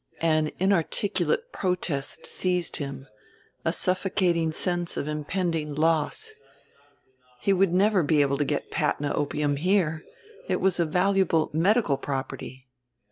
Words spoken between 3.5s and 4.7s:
a suffocating